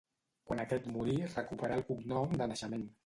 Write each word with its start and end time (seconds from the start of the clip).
Quan 0.51 0.61
aquest 0.63 0.87
morí 0.95 1.17
recuperà 1.35 1.77
el 1.81 1.85
cognom 1.91 2.35
de 2.43 2.49
naixement. 2.55 2.87